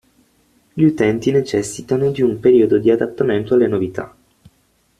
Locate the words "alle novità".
3.53-4.15